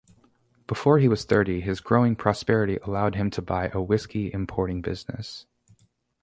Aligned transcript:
Before 0.65 0.97
he 0.97 1.07
was 1.07 1.25
thirty, 1.25 1.61
his 1.61 1.79
growing 1.79 2.15
prosperity 2.15 2.77
allowed 2.77 3.13
him 3.13 3.29
to 3.29 3.39
buy 3.43 3.67
a 3.69 3.79
whiskey-importing 3.79 4.81
business. 4.81 5.45